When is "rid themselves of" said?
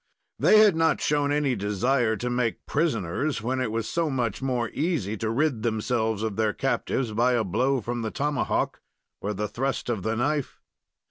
5.29-6.37